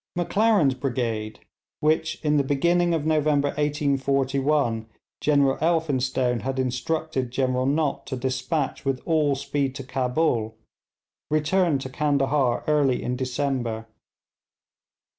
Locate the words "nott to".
7.67-8.15